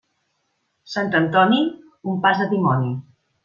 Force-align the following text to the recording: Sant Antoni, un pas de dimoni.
Sant 0.93 1.19
Antoni, 1.21 1.61
un 2.15 2.19
pas 2.27 2.43
de 2.43 2.51
dimoni. 2.57 2.95